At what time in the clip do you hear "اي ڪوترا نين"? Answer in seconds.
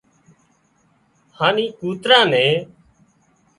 1.61-2.57